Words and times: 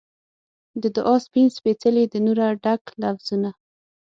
د 0.81 0.83
دعا 0.95 1.15
سپین 1.25 1.47
سپیڅلي 1.57 2.03
د 2.09 2.15
نوره 2.25 2.47
ډک 2.63 2.81
لفظونه 3.01 3.49